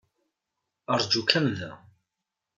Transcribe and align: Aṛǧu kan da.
Aṛǧu 0.93 1.21
kan 1.29 1.47
da. 1.57 1.71